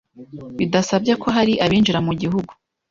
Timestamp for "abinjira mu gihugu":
1.65-2.51